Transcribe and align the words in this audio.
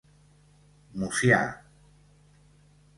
Mucià. 1.03 1.39